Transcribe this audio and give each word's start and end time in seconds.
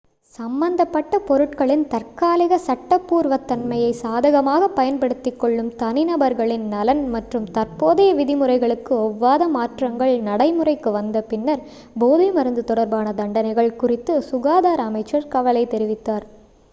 சம்பந்தப்பட்ட 0.35 1.15
பொருட்களின் 1.19 1.83
தற்காலிக 1.87 2.57
சட்டபூர்வத்தன்மையை 2.63 3.91
சாதகமாகப் 3.99 4.73
பயன்படுத்திக் 4.75 5.37
கொள்ளும் 5.39 5.69
தனிநபர்களின் 5.75 6.65
நலன் 6.67 7.03
மற்றும் 7.09 7.47
தற்போதைய 7.51 8.15
விதிமுறைகளுக்கு 8.15 8.95
ஒவ்வாத 9.01 9.49
மாற்றங்கள் 9.49 10.15
நடைமுறைக்கு 10.21 10.91
வந்த 10.91 11.21
பின்னர் 11.23 11.65
போதைமருந்து 11.99 12.63
தொடர்பான 12.63 13.13
தண்டனைகள் 13.13 13.75
குறித்து 13.75 14.21
சுகாதார 14.23 14.81
அமைச்சர் 14.83 15.27
கவலை 15.27 15.65
தெரிவித்தார் 15.67 16.27